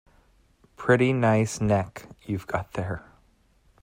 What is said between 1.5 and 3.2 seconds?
neck you've got there.